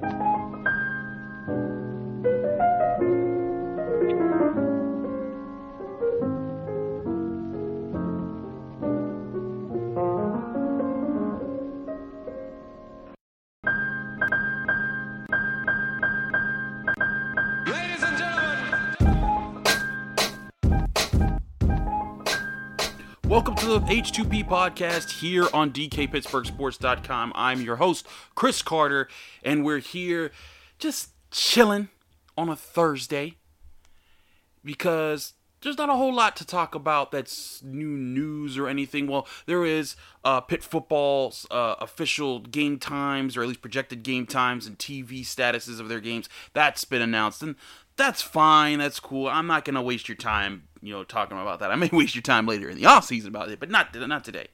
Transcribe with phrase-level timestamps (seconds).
[0.00, 0.31] Ladies
[23.32, 27.32] Welcome to the H2P podcast here on DKPittsburghSports.com.
[27.34, 29.08] I'm your host, Chris Carter,
[29.42, 30.32] and we're here
[30.78, 31.88] just chilling
[32.36, 33.36] on a Thursday
[34.62, 39.06] because there's not a whole lot to talk about that's new news or anything.
[39.06, 44.26] Well, there is uh, Pitt football's uh, official game times, or at least projected game
[44.26, 46.28] times and TV statuses of their games.
[46.52, 47.54] That's been announced, and
[47.96, 48.78] that's fine.
[48.78, 49.28] That's cool.
[49.28, 51.70] I'm not gonna waste your time, you know, talking about that.
[51.70, 54.24] I may waste your time later in the off season about it, but not not
[54.24, 54.48] today.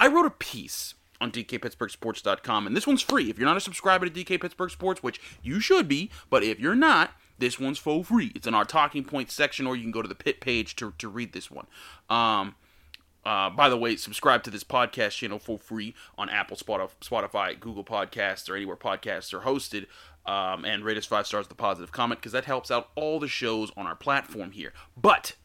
[0.00, 3.28] I wrote a piece on DKPittsburghSports.com, and this one's free.
[3.28, 6.60] If you're not a subscriber to DK Pittsburgh Sports, which you should be, but if
[6.60, 8.32] you're not, this one's for free.
[8.34, 10.92] It's in our talking points section, or you can go to the pit page to,
[10.98, 11.66] to read this one.
[12.08, 12.54] Um,
[13.24, 17.58] uh, by the way, subscribe to this podcast channel for free on Apple, Spotif- Spotify,
[17.58, 19.86] Google Podcasts, or anywhere podcasts are hosted.
[20.28, 23.28] Um, and rate us five stars a positive comment because that helps out all the
[23.28, 24.74] shows on our platform here.
[24.94, 25.36] But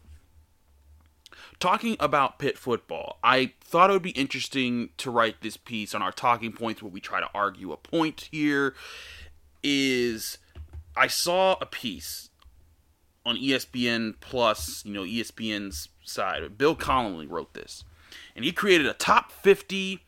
[1.58, 6.02] talking about Pitt football, I thought it would be interesting to write this piece on
[6.02, 8.76] our talking points where we try to argue a point here.
[9.64, 10.38] Is
[10.98, 12.30] I saw a piece
[13.26, 16.58] on ESPN Plus, you know, ESPN's side.
[16.58, 17.86] Bill Connolly wrote this,
[18.36, 20.02] and he created a top 50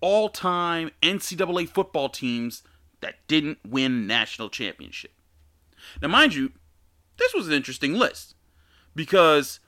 [0.00, 2.62] all time NCAA football teams
[3.02, 5.12] that didn't win national championship.
[6.00, 6.52] Now, mind you,
[7.18, 8.34] this was an interesting list
[8.94, 9.60] because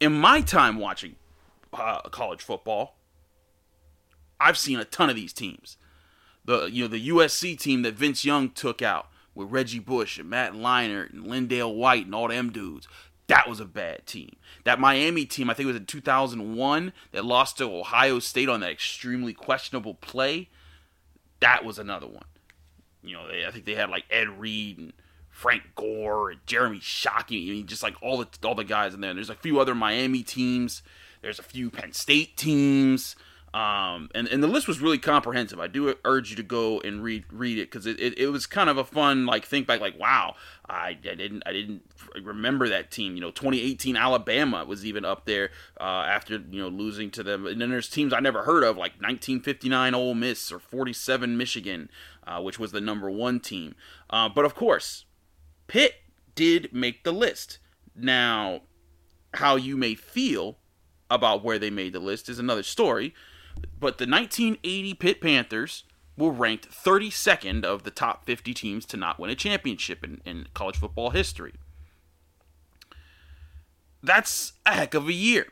[0.00, 1.16] in my time watching
[1.72, 2.96] uh, college football,
[4.38, 5.78] I've seen a ton of these teams.
[6.44, 10.28] The you know the USC team that Vince Young took out with Reggie Bush and
[10.28, 12.88] Matt Leinart and LenDale White and all them dudes.
[13.28, 14.34] That was a bad team.
[14.64, 18.60] That Miami team, I think it was in 2001, that lost to Ohio State on
[18.60, 20.50] that extremely questionable play.
[21.40, 22.24] That was another one.
[23.02, 24.92] You know, they, I think they had like Ed Reed and
[25.30, 27.48] Frank Gore and Jeremy Shockey.
[27.48, 29.10] I mean, just like all the all the guys in there.
[29.10, 30.82] And There's a few other Miami teams.
[31.20, 33.16] There's a few Penn State teams.
[33.54, 35.60] Um, and, and the list was really comprehensive.
[35.60, 38.46] I do urge you to go and read read it because it, it, it was
[38.46, 40.36] kind of a fun like think back like wow
[40.66, 41.82] I, I didn't I didn't
[42.22, 43.14] remember that team.
[43.14, 47.46] You know 2018 Alabama was even up there uh, after you know losing to them.
[47.46, 51.90] And then there's teams I never heard of like 1959 Ole Miss or 47 Michigan
[52.26, 53.74] uh, which was the number one team.
[54.08, 55.04] Uh, but of course
[55.66, 55.96] Pitt
[56.34, 57.58] did make the list.
[57.94, 58.62] Now
[59.34, 60.56] how you may feel
[61.10, 63.12] about where they made the list is another story
[63.78, 65.84] but the 1980 Pitt Panthers
[66.16, 70.46] were ranked 32nd of the top 50 teams to not win a championship in, in
[70.54, 71.54] college football history.
[74.02, 75.48] That's a heck of a year.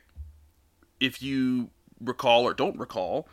[0.98, 3.28] If you recall or don't recall,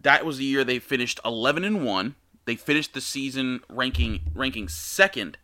[0.00, 2.14] that was the year they finished 11 and 1.
[2.44, 5.38] They finished the season ranking ranking second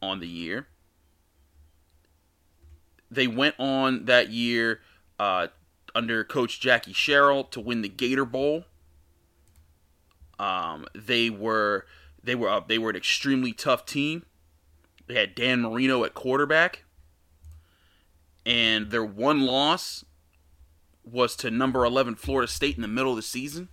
[0.00, 0.68] on the year.
[3.10, 4.80] They went on that year
[5.18, 5.48] uh,
[5.98, 8.66] under coach Jackie Sherrill to win the Gator Bowl.
[10.38, 11.86] Um, they were
[12.22, 14.24] they were uh, they were an extremely tough team.
[15.08, 16.84] They had Dan Marino at quarterback,
[18.46, 20.04] and their one loss
[21.02, 23.68] was to number eleven Florida State in the middle of the season.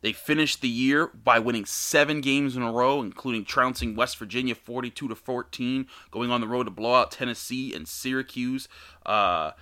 [0.00, 4.56] They finished the year by winning seven games in a row, including trouncing West Virginia
[4.56, 8.66] 42 to 14, going on the road to blow out Tennessee and Syracuse.
[9.06, 9.52] Uh,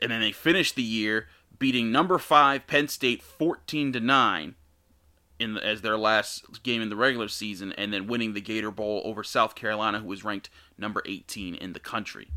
[0.00, 4.54] and then they finished the year beating number five Penn State 14 to nine
[5.38, 8.70] in the, as their last game in the regular season, and then winning the Gator
[8.70, 12.28] Bowl over South Carolina, who was ranked number 18 in the country.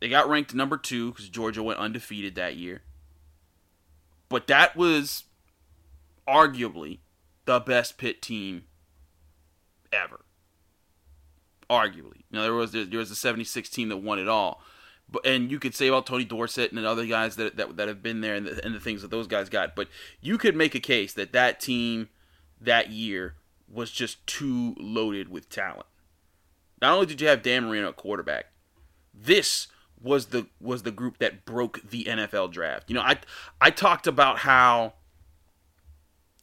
[0.00, 2.82] They got ranked number two because Georgia went undefeated that year.
[4.28, 5.24] But that was
[6.28, 6.98] arguably
[7.46, 8.64] the best Pitt team
[9.92, 10.20] ever.
[11.68, 12.22] Arguably.
[12.30, 14.62] Now there was there was a 76 team that won it all.
[15.24, 18.20] And you could say about Tony Dorsett and other guys that that, that have been
[18.20, 19.88] there and the, and the things that those guys got, but
[20.20, 22.08] you could make a case that that team
[22.60, 23.34] that year
[23.72, 25.86] was just too loaded with talent.
[26.80, 28.46] Not only did you have Dan Marino at quarterback,
[29.14, 29.68] this
[30.00, 32.88] was the was the group that broke the NFL draft.
[32.88, 33.18] You know, I
[33.60, 34.94] I talked about how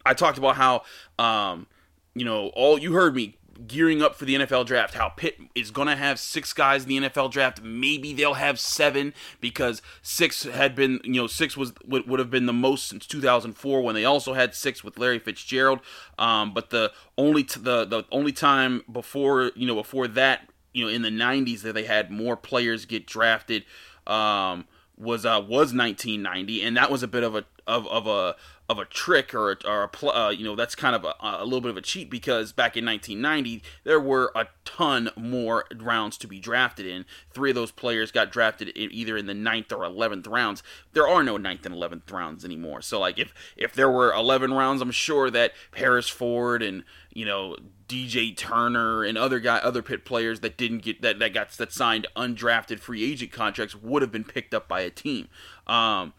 [0.05, 0.83] I talked about how
[1.17, 1.67] um,
[2.13, 3.37] you know, all you heard me
[3.67, 6.89] gearing up for the NFL draft, how Pitt is going to have six guys in
[6.89, 7.61] the NFL draft.
[7.61, 12.29] Maybe they'll have seven because six had been, you know, six was would, would have
[12.29, 15.79] been the most since 2004 when they also had six with Larry Fitzgerald.
[16.17, 20.83] Um, but the only t- the the only time before you know before that, you
[20.83, 23.63] know, in the 90s that they had more players get drafted.
[24.07, 24.65] Um,
[24.97, 28.35] was uh was 1990 and that was a bit of a of, of a
[28.67, 31.13] of a trick or a, or a pl- uh, you know that's kind of a,
[31.21, 35.65] a little bit of a cheat because back in 1990 there were a ton more
[35.77, 37.05] rounds to be drafted in.
[37.31, 40.63] Three of those players got drafted in either in the ninth or 11th rounds.
[40.93, 42.81] There are no ninth and 11th rounds anymore.
[42.81, 46.83] So like if if there were 11 rounds, I'm sure that Paris Ford and
[47.13, 47.55] you know
[47.87, 51.71] DJ Turner and other guy other Pitt players that didn't get that that got that
[51.71, 55.27] signed undrafted free agent contracts would have been picked up by a team.
[55.67, 56.13] Um,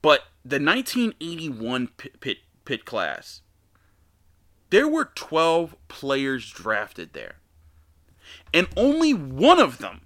[0.00, 1.88] but the 1981
[2.20, 3.42] pit Pitt class,
[4.70, 7.36] there were 12 players drafted there.
[8.54, 10.02] And only one of them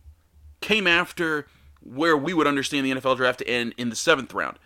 [0.60, 1.46] came after
[1.82, 4.58] where we would understand the NFL draft to end in the seventh round.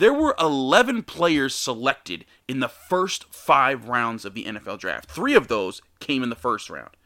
[0.00, 5.10] There were 11 players selected in the first five rounds of the NFL draft.
[5.10, 6.96] Three of those came in the first round.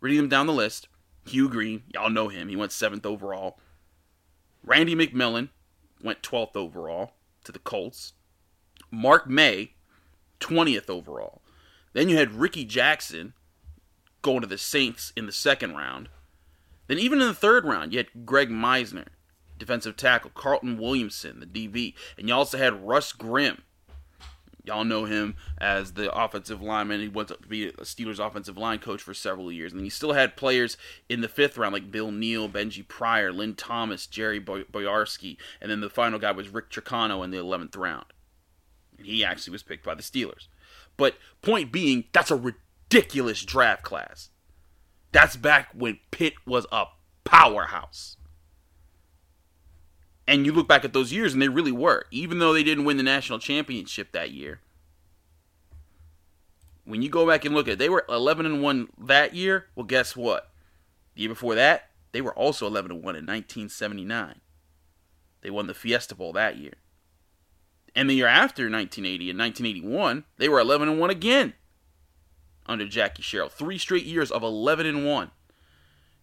[0.00, 0.88] Reading them down the list
[1.26, 3.60] Hugh Green, y'all know him, he went seventh overall.
[4.64, 5.50] Randy McMillan
[6.02, 7.12] went 12th overall
[7.44, 8.14] to the Colts.
[8.90, 9.74] Mark May,
[10.40, 11.40] 20th overall.
[11.92, 13.34] Then you had Ricky Jackson
[14.22, 16.08] going to the Saints in the second round.
[16.88, 19.06] Then even in the third round, you had Greg Meisner,
[19.58, 23.62] defensive tackle, Carlton Williamson, the DB, and you also had Russ Grimm.
[24.66, 27.00] Y'all know him as the offensive lineman.
[27.00, 29.72] He went to be a Steelers offensive line coach for several years.
[29.72, 33.30] And then he still had players in the fifth round like Bill Neal, Benji Pryor,
[33.30, 35.36] Lynn Thomas, Jerry Boyarsky.
[35.60, 38.06] And then the final guy was Rick Trocano in the 11th round.
[38.96, 40.48] And he actually was picked by the Steelers.
[40.96, 44.30] But point being, that's a ridiculous draft class.
[45.12, 46.86] That's back when Pitt was a
[47.24, 48.16] powerhouse.
[50.26, 52.06] And you look back at those years, and they really were.
[52.10, 54.60] Even though they didn't win the national championship that year,
[56.84, 59.66] when you go back and look at it, they were 11 and 1 that year.
[59.74, 60.50] Well, guess what?
[61.14, 64.40] The year before that, they were also 11 and 1 in 1979.
[65.42, 66.74] They won the Fiesta Bowl that year.
[67.94, 71.54] And the year after 1980 and 1981, they were 11 and 1 again
[72.66, 73.48] under Jackie Sherrill.
[73.48, 75.30] Three straight years of 11 and 1.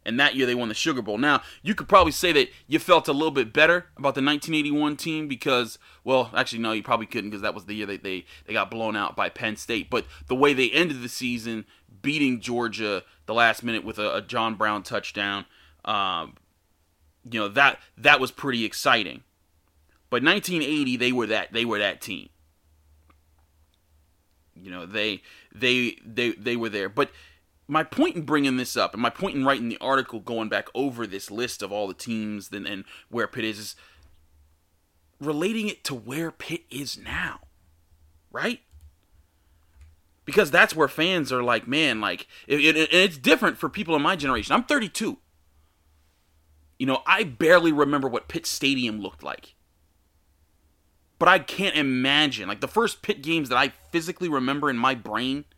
[0.06, 1.18] And that year they won the Sugar Bowl.
[1.18, 4.98] Now, you could probably say that you felt a little bit better about the 1981
[4.98, 8.25] team because, well, actually, no, you probably couldn't because that was the year that they,
[8.45, 9.92] they got blown out by Penn State.
[9.92, 11.65] But the way they ended the season,
[12.01, 15.45] beating Georgia the last minute with a, a John Brown touchdown,
[15.86, 16.36] um,
[17.30, 19.24] you know, that that was pretty exciting.
[20.09, 22.30] But 1980, they were that they were that team.
[24.56, 25.21] You know, they
[25.53, 26.89] they they they were there.
[26.89, 27.12] But
[27.72, 30.68] my point in bringing this up, and my point in writing the article, going back
[30.76, 33.76] over this list of all the teams and, and where Pitt is, is
[35.22, 37.40] relating it to where Pitt is now,
[38.30, 38.60] right?
[40.26, 44.01] Because that's where fans are like, man, like, it, it, it's different for people in
[44.01, 44.54] my generation.
[44.54, 45.18] I'm 32.
[46.78, 49.56] You know, I barely remember what Pitt Stadium looked like.
[51.18, 54.94] But I can't imagine, like, the first Pitt games that I physically remember in my
[54.94, 55.46] brain–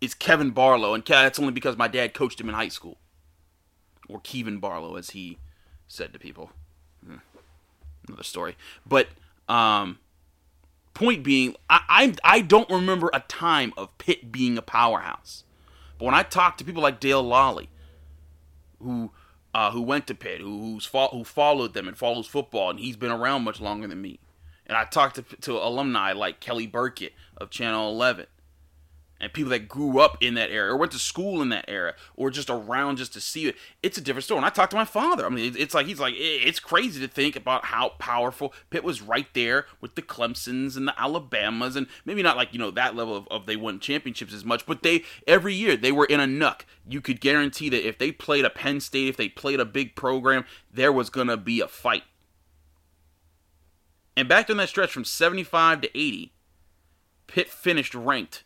[0.00, 2.98] is Kevin Barlow, and that's only because my dad coached him in high school,
[4.08, 5.38] or Kevin Barlow, as he
[5.86, 6.50] said to people.
[7.04, 7.16] Hmm.
[8.08, 9.08] Another story, but
[9.48, 9.98] um,
[10.94, 15.44] point being, I, I I don't remember a time of Pitt being a powerhouse.
[15.98, 17.68] But when I talk to people like Dale Lolley,
[18.80, 19.10] who
[19.54, 22.80] uh, who went to Pitt, who who's fo- who followed them and follows football, and
[22.80, 24.18] he's been around much longer than me.
[24.66, 28.26] And I talked to, to alumni like Kelly Burkett of Channel 11,
[29.20, 31.94] and people that grew up in that era or went to school in that era
[32.16, 34.38] or just around just to see it it's a different story.
[34.38, 35.26] And i talked to my father.
[35.26, 39.02] I mean it's like he's like it's crazy to think about how powerful pitt was
[39.02, 42.96] right there with the clemsons and the alabamas and maybe not like you know that
[42.96, 46.20] level of, of they won championships as much but they every year they were in
[46.20, 49.60] a nook you could guarantee that if they played a penn state if they played
[49.60, 52.04] a big program there was gonna be a fight.
[54.16, 56.32] And back during that stretch from 75 to 80
[57.26, 58.44] pitt finished ranked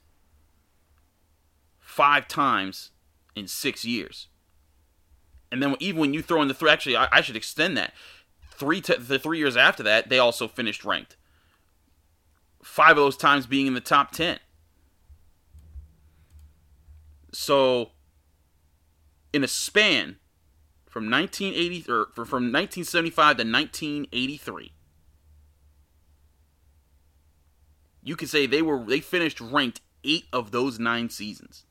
[1.95, 2.91] five times
[3.37, 4.27] in six years.
[5.53, 7.95] And then even when you throw in the three, actually, I, I should extend that.
[8.51, 11.17] Three t- the three years after that, they also finished ranked.
[12.65, 14.41] Five of those times being in the top ten.
[17.33, 17.91] So,
[19.33, 20.17] in a span
[20.89, 24.73] from 1980 or from 1975 to 1983,
[28.03, 31.67] you could say they were they finished ranked eight of those nine seasons.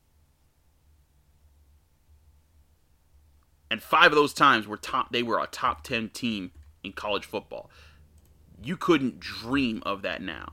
[3.74, 6.52] And five of those times were top they were a top 10 team
[6.84, 7.68] in college football.
[8.62, 10.52] You couldn't dream of that now.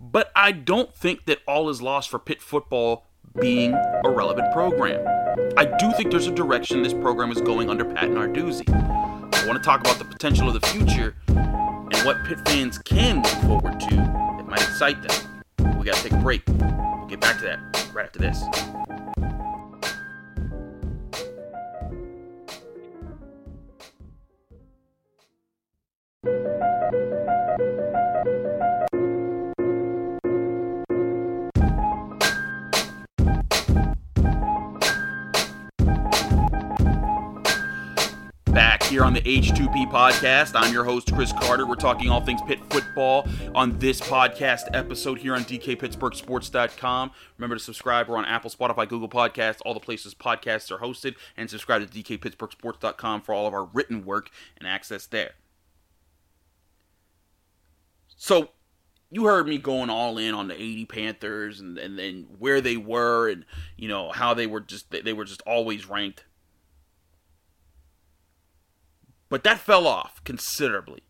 [0.00, 3.04] But I don't think that all is lost for Pitt football
[3.40, 5.04] being a relevant program.
[5.56, 8.62] I do think there's a direction this program is going under Pat Narduzzi.
[8.72, 13.24] I want to talk about the potential of the future and what Pitt fans can
[13.24, 15.78] look forward to that might excite them.
[15.80, 16.46] We got to take a break.
[16.46, 18.40] We'll get back to that right after this.
[38.96, 40.52] Here on the H2P podcast.
[40.54, 41.66] I'm your host, Chris Carter.
[41.66, 47.10] We're talking all things Pitt football on this podcast episode here on DKPittsburghSports.com.
[47.36, 48.08] Remember to subscribe.
[48.08, 52.02] We're on Apple, Spotify, Google Podcasts, all the places podcasts are hosted, and subscribe to
[52.02, 55.32] DKPittsburghSports.com for all of our written work and access there.
[58.16, 58.48] So,
[59.10, 62.78] you heard me going all in on the 80 Panthers and, and then where they
[62.78, 63.44] were and,
[63.76, 66.24] you know, how they were just, they were just always ranked
[69.28, 71.02] but that fell off considerably.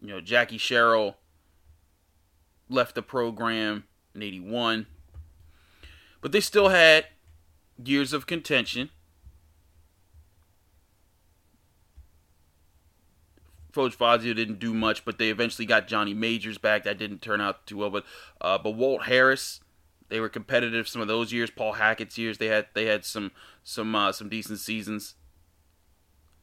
[0.00, 1.16] You know, Jackie Sherrill
[2.68, 3.84] left the program
[4.14, 4.86] in 81.
[6.20, 7.06] But they still had
[7.82, 8.90] years of contention.
[13.72, 16.84] Coach Fazio didn't do much, but they eventually got Johnny Majors back.
[16.84, 18.04] That didn't turn out too well, but
[18.40, 19.60] uh, but Walt Harris,
[20.08, 21.50] they were competitive some of those years.
[21.50, 25.14] Paul Hackett's years, they had they had some some uh, some decent seasons.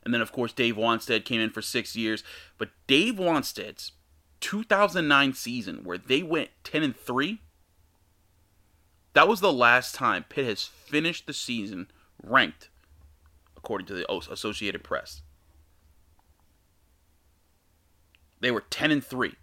[0.05, 2.23] And then, of course, Dave Wannstedt came in for six years.
[2.57, 3.93] But Dave Wannstedt's
[4.41, 7.39] 2009 season, where they went 10 and 3,
[9.13, 11.89] that was the last time Pitt has finished the season
[12.21, 12.69] ranked,
[13.55, 15.21] according to the Associated Press.
[18.41, 19.35] They were 10 and 3.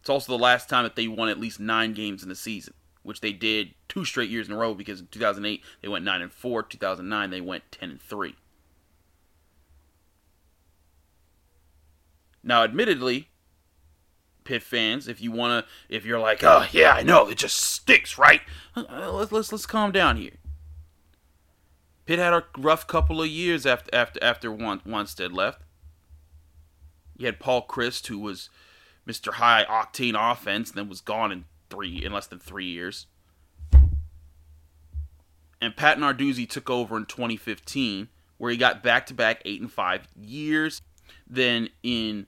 [0.00, 2.74] It's also the last time that they won at least nine games in the season,
[3.02, 6.22] which they did two straight years in a row because in 2008 they went 9
[6.22, 8.36] and 4, 2009 they went 10 and 3.
[12.46, 13.28] Now, admittedly,
[14.44, 18.16] Pitt fans, if you wanna, if you're like, oh yeah, I know, it just stinks,
[18.16, 18.40] right?
[18.76, 20.36] Uh, let's let's let's calm down here.
[22.06, 25.62] Pitt had a rough couple of years after after after Wannstedt left.
[27.16, 28.48] You had Paul Chryst, who was
[29.08, 29.34] Mr.
[29.34, 33.06] High Octane Offense, and then was gone in three in less than three years.
[35.60, 39.72] And Pat Narduzzi took over in 2015, where he got back to back eight and
[39.72, 40.80] five years.
[41.28, 42.26] Then in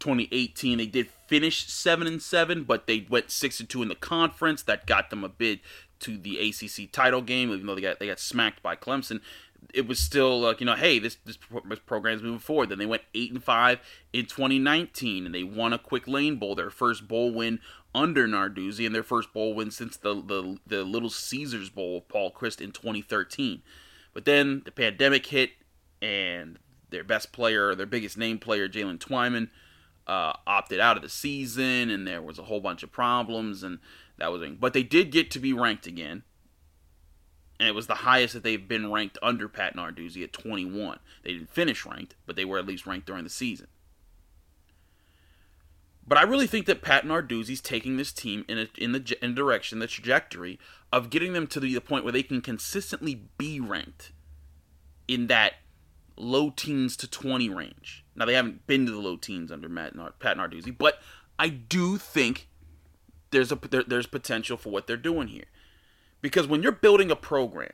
[0.00, 3.94] 2018 they did finish 7 and 7 but they went 6 and 2 in the
[3.94, 4.62] conference.
[4.62, 5.60] That got them a bid
[6.00, 9.20] to the ACC title game even though they got they got smacked by Clemson.
[9.74, 11.38] It was still like you know hey this this,
[11.86, 12.70] program is moving forward.
[12.70, 13.78] Then they went 8 and 5
[14.12, 17.60] in 2019 and they won a quick lane bowl their first bowl win
[17.94, 22.08] under Narduzzi and their first bowl win since the the, the Little Caesars Bowl of
[22.08, 23.62] Paul Chryst in 2013
[24.12, 25.50] but then the pandemic hit
[26.00, 29.50] and their best player their biggest name player Jalen Twyman
[30.10, 33.78] uh, opted out of the season, and there was a whole bunch of problems, and
[34.18, 34.42] that was.
[34.58, 36.24] But they did get to be ranked again,
[37.60, 40.98] and it was the highest that they've been ranked under Pat Narduzzi at 21.
[41.22, 43.68] They didn't finish ranked, but they were at least ranked during the season.
[46.04, 49.36] But I really think that Pat Narduzzi's taking this team in a, in the in
[49.36, 50.58] direction, the trajectory
[50.92, 54.10] of getting them to the, the point where they can consistently be ranked
[55.06, 55.54] in that
[56.16, 58.04] low teens to 20 range.
[58.14, 61.00] Now they haven't been to the low teens under Matt Nard- Pat Narduzzi, but
[61.38, 62.48] I do think
[63.30, 65.46] there's a there, there's potential for what they're doing here.
[66.20, 67.72] Because when you're building a program,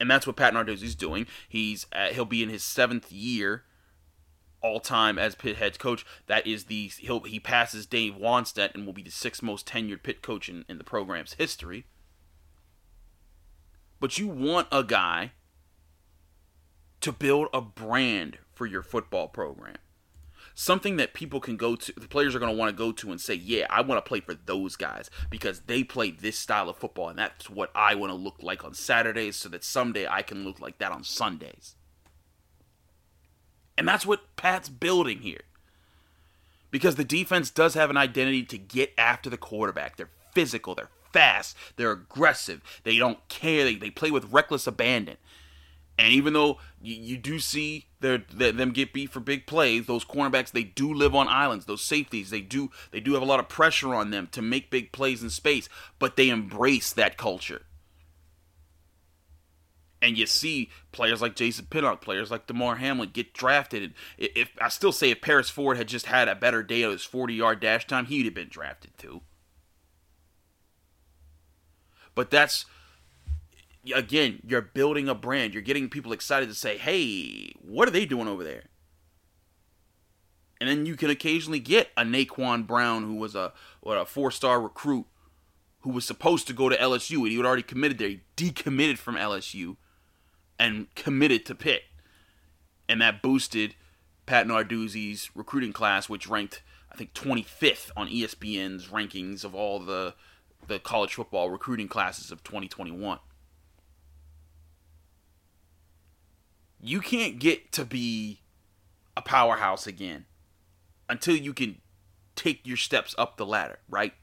[0.00, 3.64] and that's what Pat Narduzzi's doing, he's at, he'll be in his seventh year
[4.62, 6.04] all time as Pitt head coach.
[6.26, 10.02] That is the he'll he passes Dave Wannstedt and will be the sixth most tenured
[10.02, 11.84] Pitt coach in, in the program's history.
[14.00, 15.32] But you want a guy
[17.00, 19.76] to build a brand for your football program.
[20.54, 23.10] Something that people can go to, the players are going to want to go to
[23.10, 26.68] and say, yeah, I want to play for those guys because they play this style
[26.68, 30.06] of football and that's what I want to look like on Saturdays so that someday
[30.06, 31.76] I can look like that on Sundays.
[33.78, 35.42] And that's what Pat's building here.
[36.70, 39.96] Because the defense does have an identity to get after the quarterback.
[39.96, 41.56] They're physical, they're fast.
[41.76, 42.62] They're aggressive.
[42.84, 43.64] They don't care.
[43.64, 45.16] They, they play with reckless abandon.
[45.98, 49.86] And even though you, you do see their, their, them get beat for big plays,
[49.86, 51.66] those cornerbacks they do live on islands.
[51.66, 54.70] Those safeties they do they do have a lot of pressure on them to make
[54.70, 55.68] big plays in space,
[55.98, 57.62] but they embrace that culture.
[60.00, 63.84] And you see players like Jason Pinnock, players like Damar Hamlin get drafted.
[63.84, 66.90] And if I still say if Paris Ford had just had a better day of
[66.90, 69.20] his 40 yard dash time, he'd have been drafted too.
[72.16, 72.66] But that's
[73.94, 75.54] again, you're building a brand.
[75.54, 78.64] You're getting people excited to say, "Hey, what are they doing over there?"
[80.60, 84.30] And then you can occasionally get a Naquan Brown, who was a what a four
[84.30, 85.06] star recruit,
[85.80, 88.08] who was supposed to go to LSU, and he had already committed there.
[88.08, 89.76] He decommitted from LSU,
[90.58, 91.84] and committed to Pitt,
[92.88, 93.74] and that boosted
[94.26, 96.62] Pat Narduzzi's recruiting class, which ranked
[96.92, 100.14] I think 25th on ESPN's rankings of all the
[100.68, 103.18] the college football recruiting classes of 2021.
[106.82, 108.40] You can't get to be
[109.16, 110.26] a powerhouse again
[111.08, 111.80] until you can
[112.34, 114.14] take your steps up the ladder, right?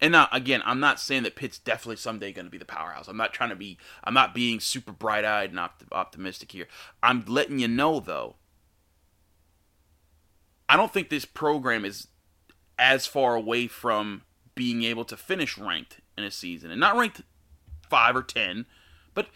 [0.00, 3.06] And now, again, I'm not saying that Pitt's definitely someday going to be the powerhouse.
[3.06, 5.60] I'm not trying to be, I'm not being super bright eyed and
[5.92, 6.66] optimistic here.
[7.04, 8.34] I'm letting you know, though,
[10.68, 12.08] I don't think this program is
[12.80, 14.22] as far away from
[14.56, 17.22] being able to finish ranked in a season and not ranked
[17.88, 18.66] five or ten,
[19.14, 19.28] but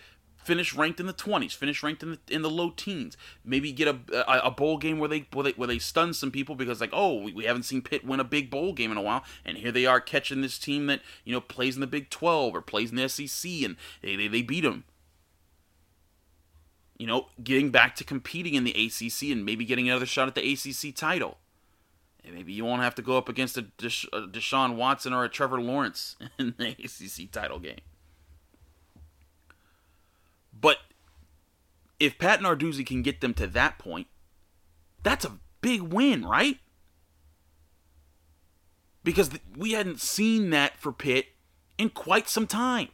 [0.47, 3.17] finish ranked in the twenties, finish ranked in the in the low teens.
[3.45, 6.55] Maybe get a, a, bowl game where they where they where they stun some people
[6.55, 9.03] because like oh we, we haven't seen Pitt win a big bowl game in a
[9.03, 12.09] while, and here they are catching this team that you know plays in the Big
[12.11, 14.85] Twelve or plays in the SEC, and they they, they beat them.
[16.97, 20.35] You know, getting back to competing in the ACC and maybe getting another shot at
[20.35, 21.37] the ACC title.
[22.25, 25.23] And Maybe you won't have to go up against a, Desha- a Deshaun Watson or
[25.23, 27.80] a Trevor Lawrence in the ACC title game.
[30.60, 30.78] But
[31.99, 34.06] if Pat Narduzzi can get them to that point,
[35.02, 36.58] that's a big win, right?
[39.04, 41.26] Because we hadn't seen that for Pitt
[41.78, 42.88] in quite some time.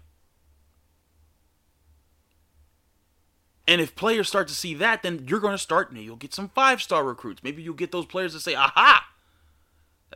[3.66, 6.48] And if players start to see that, then you're going to start, you'll get some
[6.48, 7.42] five star recruits.
[7.42, 9.06] Maybe you'll get those players to say, aha,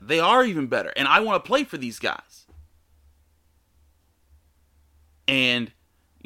[0.02, 0.92] they are even better.
[0.96, 2.46] And I want to play for these guys.
[5.28, 5.72] And,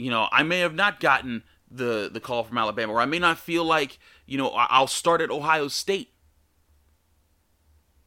[0.00, 3.18] you know, I may have not gotten the, the call from Alabama, or I may
[3.18, 6.12] not feel like, you know, I'll start at Ohio State.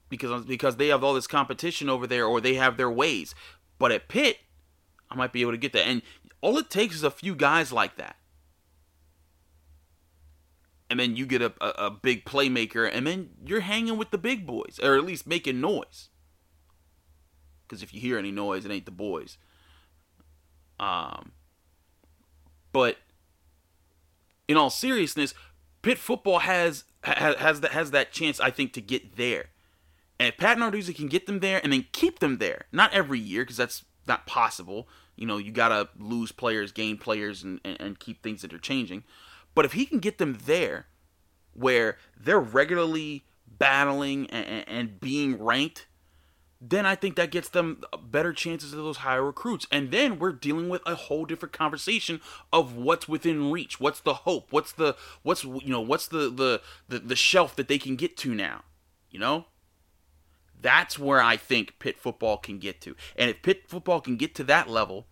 [0.10, 3.34] Because, because they have all this competition over there, or they have their ways.
[3.80, 4.38] But at Pitt,
[5.10, 5.88] I might be able to get that.
[5.88, 6.04] And
[6.40, 8.18] all it takes is a few guys like that
[10.94, 14.18] and then you get a, a, a, big playmaker, and then you're hanging with the
[14.20, 16.10] big boys, or at least making noise.
[17.66, 19.40] Because if you hear any noise, it ain't the boys.
[20.80, 21.32] Um,
[22.74, 22.98] but
[24.50, 25.34] in all seriousness,
[25.82, 29.46] Pitt football has has has that has that chance, I think, to get there.
[30.20, 33.20] And if Pat Narduzzi can get them there and then keep them there, not every
[33.20, 34.88] year because that's not possible.
[35.16, 39.04] You know, you gotta lose players, gain players, and, and, and keep things interchanging.
[39.56, 40.88] But if he can get them there
[41.54, 45.86] where they're regularly battling and, and, being ranked,
[46.66, 49.68] then I think that gets them better chances of those higher recruits.
[49.70, 52.22] And then we're dealing with a whole different conversation
[52.54, 53.82] of what's within reach.
[53.82, 54.48] What's the hope?
[54.52, 58.16] What's the what's you know, what's the the the, the shelf that they can get
[58.18, 58.64] to now?
[59.12, 59.46] You know?
[60.62, 62.96] That's where I think Pitt football can get to.
[63.18, 65.08] And if Pitt football can get to that level,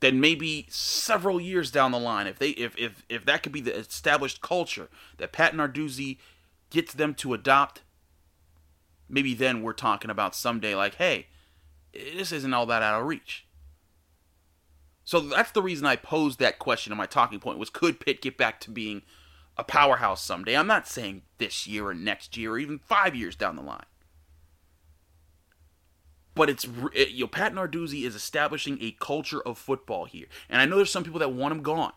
[0.00, 3.60] then maybe several years down the line, if they if if if that could be
[3.60, 6.16] the established culture that Pat Narduzzi
[6.70, 7.82] gets them to adopt,
[9.10, 11.26] maybe then we're talking about someday like, hey,
[11.92, 13.46] this isn't all that out of reach.
[15.04, 18.22] So that's the reason I posed that question in my talking point was could Pitt
[18.22, 19.02] get back to being
[19.56, 20.56] a powerhouse someday?
[20.56, 23.84] I'm not saying this year or next year or even 5 years down the line
[26.34, 30.60] but it's it, you know Pat Narduzzi is establishing a culture of football here, and
[30.62, 31.92] I know there's some people that want him gone.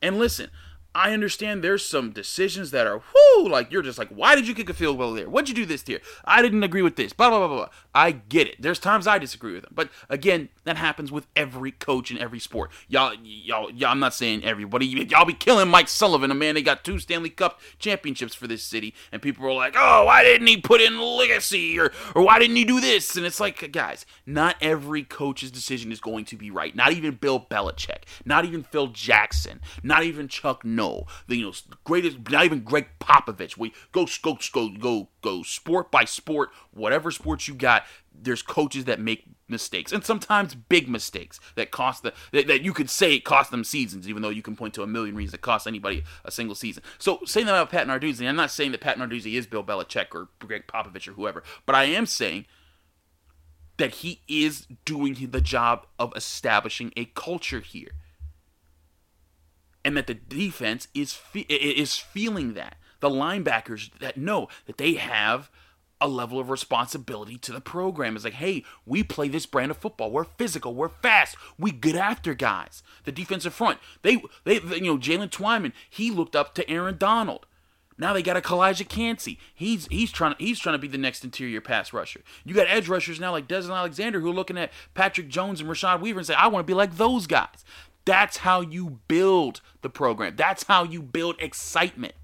[0.00, 0.50] And listen,
[0.94, 4.54] I understand there's some decisions that are whoo, like you're just like, why did you
[4.54, 5.28] kick a field goal there?
[5.28, 6.00] What'd you do this here?
[6.24, 7.12] I didn't agree with this.
[7.12, 7.56] Blah blah blah blah.
[7.56, 7.68] blah.
[7.94, 8.60] I get it.
[8.60, 12.38] There's times I disagree with them, but again, that happens with every coach in every
[12.38, 12.70] sport.
[12.88, 13.90] Y'all, y'all, y'all.
[13.90, 14.86] I'm not saying everybody.
[14.86, 18.62] Y'all be killing Mike Sullivan, a man that got two Stanley Cup championships for this
[18.62, 22.38] city, and people are like, oh, why didn't he put in legacy or or why
[22.38, 23.16] didn't he do this?
[23.16, 26.76] And it's like, guys, not every coach's decision is going to be right.
[26.76, 28.02] Not even Bill Belichick.
[28.26, 29.60] Not even Phil Jackson.
[29.82, 31.52] Not even Chuck Norris know, the you know
[31.84, 33.56] greatest, not even Gregg Popovich.
[33.56, 37.84] We go go go go go sport by sport, whatever sports you got.
[38.14, 42.72] There's coaches that make mistakes, and sometimes big mistakes that cost the that, that you
[42.72, 45.34] could say it cost them seasons, even though you can point to a million reasons
[45.34, 46.82] it cost anybody a single season.
[46.98, 50.14] So saying that about Pat Narduzzi, I'm not saying that Pat Narduzzi is Bill Belichick
[50.14, 52.46] or Gregg Popovich or whoever, but I am saying
[53.78, 57.92] that he is doing the job of establishing a culture here
[59.84, 62.76] and that the defense is fe- is feeling that.
[63.00, 65.50] The linebackers that know that they have
[66.00, 68.16] a level of responsibility to the program.
[68.16, 70.10] Is like hey we play this brand of football.
[70.10, 70.74] We're physical.
[70.74, 71.36] We're fast.
[71.58, 72.82] We get after guys.
[73.04, 77.46] The defensive front they they you know Jalen Twyman he looked up to Aaron Donald.
[77.98, 79.38] Now they got a Calijah Kancey.
[79.54, 82.22] He's he's trying he's trying to be the next interior pass rusher.
[82.44, 85.70] You got edge rushers now like Deslin Alexandre who are looking at Patrick Jones and
[85.70, 87.64] Rashad Weaver and say, I want to be like those guys.
[88.04, 90.34] That's how you build the program.
[90.36, 92.14] That's how you build excitement.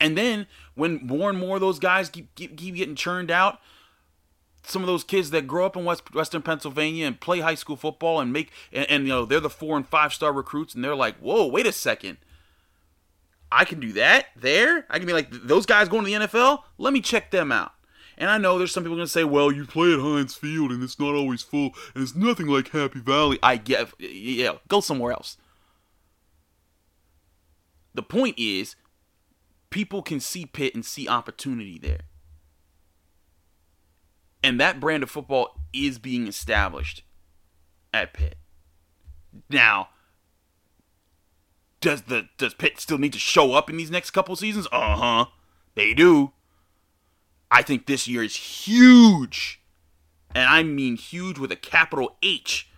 [0.00, 3.60] And then when more and more of those guys keep, keep, keep getting churned out,
[4.62, 7.76] some of those kids that grow up in West, Western Pennsylvania and play high school
[7.76, 10.82] football and make and, and you know they're the four and five star recruits and
[10.82, 12.18] they're like, whoa, wait a second.
[13.50, 14.84] I can do that there.
[14.90, 16.64] I can be like those guys going to the NFL.
[16.78, 17.72] Let me check them out.
[18.18, 20.70] And I know there's some people going to say, well, you play at Heinz Field
[20.70, 23.38] and it's not always full and it's nothing like Happy Valley.
[23.42, 25.36] I get, yeah, go somewhere else.
[27.94, 28.76] The point is,
[29.70, 32.00] people can see Pitt and see opportunity there.
[34.42, 37.02] And that brand of football is being established
[37.92, 38.36] at Pitt.
[39.50, 39.88] Now,
[41.80, 44.66] does the does Pitt still need to show up in these next couple seasons?
[44.72, 45.26] Uh huh,
[45.74, 46.32] they do.
[47.50, 49.60] I think this year is huge.
[50.34, 52.68] And I mean huge with a capital H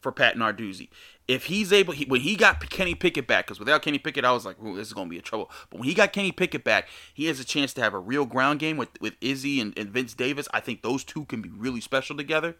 [0.00, 0.88] for Pat Narduzzi.
[1.26, 4.32] If he's able, he, when he got Kenny Pickett back, because without Kenny Pickett, I
[4.32, 5.50] was like, this is going to be a trouble.
[5.68, 8.24] But when he got Kenny Pickett back, he has a chance to have a real
[8.24, 10.48] ground game with, with Izzy and, and Vince Davis.
[10.54, 12.56] I think those two can be really special together.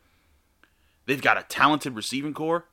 [1.06, 2.66] They've got a talented receiving core.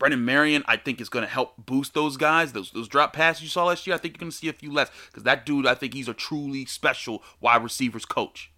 [0.00, 2.54] Brennan Marion, I think, is going to help boost those guys.
[2.54, 4.54] Those those drop passes you saw last year, I think you're going to see a
[4.54, 8.50] few less because that dude, I think he's a truly special wide receivers coach.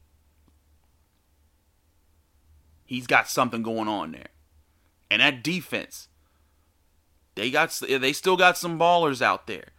[2.84, 4.28] He's got something going on there,
[5.10, 6.06] and that defense,
[7.34, 9.70] they got they still got some ballers out there.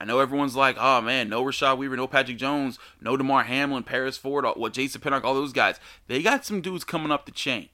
[0.00, 3.84] I know everyone's like, oh man, no Rashad Weaver, no Patrick Jones, no Damar Hamlin,
[3.84, 5.78] Paris Ford, what Jason Pinnock, all those guys.
[6.08, 7.68] They got some dudes coming up the chain.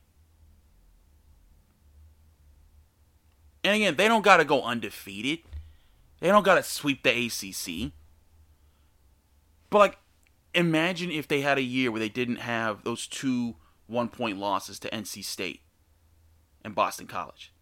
[3.64, 5.40] And again, they don't got to go undefeated.
[6.20, 7.92] They don't got to sweep the ACC.
[9.70, 9.98] But like,
[10.55, 14.90] imagine if they had a year where they didn't have those two one-point losses to
[14.90, 15.62] NC State
[16.62, 17.53] and Boston College.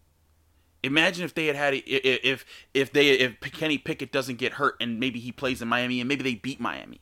[0.83, 4.99] Imagine if they had had if if they if Kenny Pickett doesn't get hurt and
[4.99, 6.99] maybe he plays in Miami and maybe they beat Miami.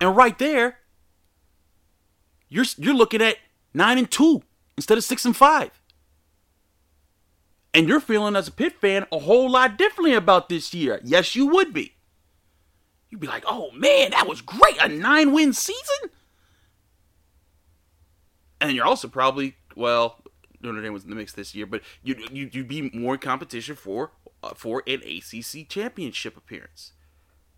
[0.00, 0.78] And right there,
[2.48, 3.38] you're you're looking at
[3.74, 4.42] nine and two
[4.76, 5.81] instead of six and five
[7.74, 11.00] and you're feeling as a Pitt fan a whole lot differently about this year.
[11.02, 11.94] Yes, you would be.
[13.08, 14.76] You'd be like, oh man, that was great.
[14.80, 16.10] A nine win season?
[18.60, 20.22] And you're also probably, well,
[20.60, 24.12] Notre Dame was in the mix this year, but you'd, you'd, be more competition for,
[24.42, 26.92] uh, for an ACC championship appearance,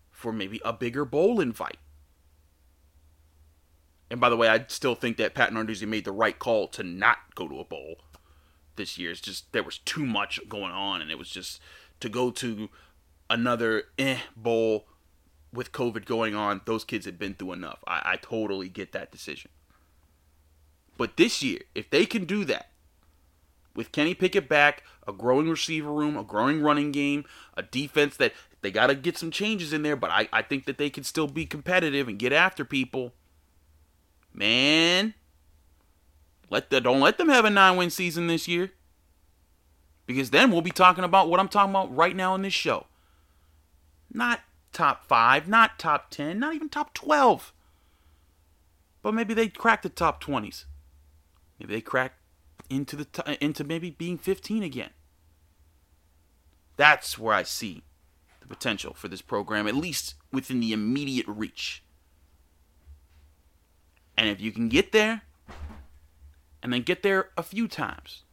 [0.09, 1.77] for maybe a bigger bowl invite.
[4.09, 6.83] And by the way, I still think that Pat Narduzzi made the right call to
[6.83, 7.97] not go to a bowl
[8.75, 9.11] this year.
[9.11, 11.59] It's just there was too much going on, and it was just
[11.99, 12.69] to go to
[13.29, 14.87] another eh bowl
[15.53, 16.61] with COVID going on.
[16.65, 17.83] Those kids had been through enough.
[17.87, 19.51] I, I totally get that decision.
[20.97, 22.69] But this year, if they can do that,
[23.75, 28.33] with Kenny Pickett back, a growing receiver room, a growing running game, a defense that
[28.61, 31.03] they got to get some changes in there, but I, I think that they can
[31.03, 33.13] still be competitive and get after people.
[34.33, 35.13] Man,
[36.55, 38.71] let the don't let them have a nine win season this year.
[40.05, 42.85] Because then we'll be talking about what I'm talking about right now in this show.
[44.13, 44.39] Not
[44.71, 47.51] top five, not top ten, not even top twelve.
[49.01, 50.65] But maybe they crack the top twenties.
[51.59, 52.13] Maybe they crack
[52.69, 54.91] into the t- into maybe being 15 again.
[56.77, 57.83] That's where I see
[58.39, 61.83] the potential for this program, at least within the immediate reach.
[64.17, 65.23] And if you can get there,
[66.65, 68.23] and then get there a few times.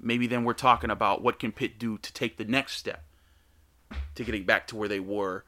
[0.00, 3.04] Maybe then we're talking about what can Pitt do to take the next step
[4.16, 5.44] to getting back to where they were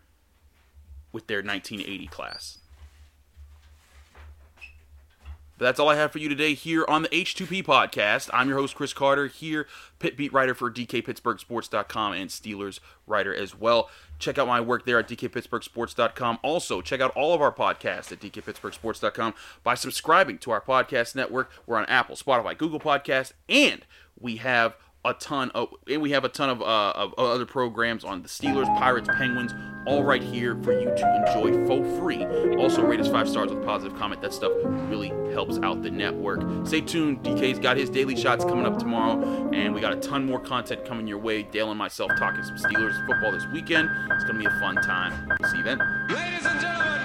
[1.10, 2.58] with their 1980 class.
[5.58, 8.30] But that's all I have for you today here on the H2P podcast.
[8.32, 9.66] I'm your host, Chris Carter, here,
[9.98, 13.90] pit beat writer for DKPittsburghSports.com and Steelers writer as well.
[14.20, 16.38] Check out my work there at DKPittsburghSports.com.
[16.42, 21.50] Also, check out all of our podcasts at DKPittsburghSports.com by subscribing to our podcast network.
[21.66, 23.84] We're on Apple, Spotify, Google Podcasts, and
[24.20, 28.04] we have a ton of and we have a ton of, uh, of other programs
[28.04, 29.52] on the Steelers, Pirates, Penguins,
[29.86, 32.24] all right here for you to enjoy for free.
[32.56, 34.20] Also rate us five stars with a positive comment.
[34.20, 36.66] That stuff really helps out the network.
[36.66, 37.22] Stay tuned.
[37.22, 40.84] DK's got his daily shots coming up tomorrow, and we got a ton more content
[40.84, 41.42] coming your way.
[41.42, 43.88] Dale and myself talking some Steelers football this weekend.
[44.10, 45.12] It's gonna be a fun time.
[45.50, 45.78] See you then.
[46.08, 46.97] Ladies and gentlemen.